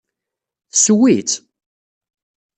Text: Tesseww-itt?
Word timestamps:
Tesseww-itt? 0.71 1.33